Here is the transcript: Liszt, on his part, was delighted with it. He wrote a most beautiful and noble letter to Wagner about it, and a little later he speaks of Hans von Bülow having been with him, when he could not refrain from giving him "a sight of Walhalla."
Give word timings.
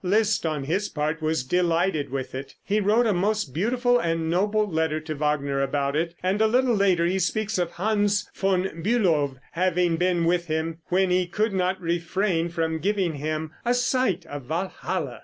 Liszt, 0.03 0.47
on 0.47 0.63
his 0.63 0.89
part, 0.89 1.21
was 1.21 1.43
delighted 1.43 2.09
with 2.09 2.33
it. 2.33 2.55
He 2.63 2.79
wrote 2.79 3.05
a 3.05 3.13
most 3.13 3.53
beautiful 3.53 3.99
and 3.99 4.31
noble 4.31 4.67
letter 4.67 4.99
to 4.99 5.13
Wagner 5.13 5.61
about 5.61 5.95
it, 5.95 6.15
and 6.23 6.41
a 6.41 6.47
little 6.47 6.73
later 6.73 7.05
he 7.05 7.19
speaks 7.19 7.59
of 7.59 7.73
Hans 7.73 8.27
von 8.33 8.63
Bülow 8.81 9.35
having 9.51 9.97
been 9.97 10.25
with 10.25 10.47
him, 10.47 10.79
when 10.87 11.11
he 11.11 11.27
could 11.27 11.53
not 11.53 11.79
refrain 11.79 12.49
from 12.49 12.79
giving 12.79 13.13
him 13.13 13.51
"a 13.63 13.75
sight 13.75 14.25
of 14.25 14.49
Walhalla." 14.49 15.19